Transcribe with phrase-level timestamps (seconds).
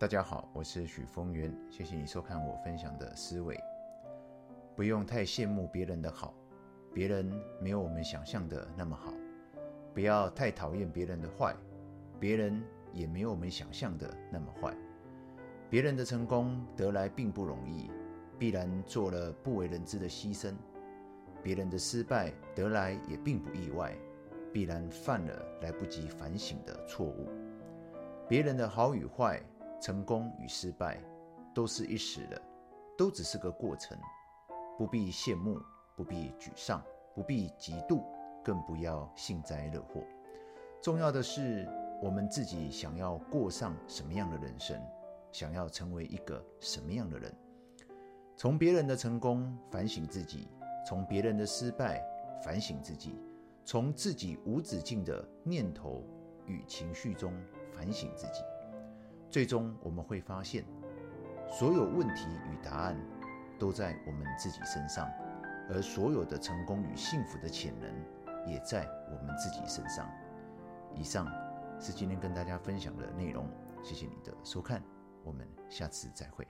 [0.00, 3.54] 大家好，我是许峰源，谢谢你收看我分享的思维。
[4.74, 6.32] 不用太羡慕别人的好，
[6.94, 7.30] 别人
[7.60, 9.12] 没有我们想象的那么好；
[9.92, 11.54] 不要太讨厌别人的坏，
[12.18, 12.62] 别人
[12.94, 14.74] 也没有我们想象的那么坏。
[15.68, 17.90] 别人的成功得来并不容易，
[18.38, 20.54] 必然做了不为人知的牺牲；
[21.42, 23.94] 别人的失败得来也并不意外，
[24.50, 27.28] 必然犯了来不及反省的错误。
[28.26, 29.38] 别人的好与坏。
[29.80, 31.02] 成功与失败
[31.54, 32.40] 都是一时的，
[32.96, 33.98] 都只是个过程，
[34.76, 35.58] 不必羡慕，
[35.96, 36.82] 不必沮丧，
[37.14, 38.02] 不必嫉妒，
[38.44, 40.02] 更不要幸灾乐祸。
[40.82, 41.66] 重要的是，
[42.02, 44.80] 我们自己想要过上什么样的人生，
[45.32, 47.34] 想要成为一个什么样的人。
[48.36, 50.48] 从别人的成功反省自己，
[50.86, 52.02] 从别人的失败
[52.42, 53.18] 反省自己，
[53.64, 56.02] 从自己无止境的念头
[56.46, 57.34] 与情绪中
[57.74, 58.42] 反省自己。
[59.30, 60.64] 最终我们会发现，
[61.48, 62.96] 所有问题与答案
[63.58, 65.08] 都在我们自己身上，
[65.70, 70.10] 而所有的成功与幸福的潜能也在我们自己身上。
[70.96, 71.26] 以上
[71.78, 73.48] 是今天跟大家分享的内容，
[73.84, 74.82] 谢谢你的收看，
[75.22, 76.46] 我们下次再会。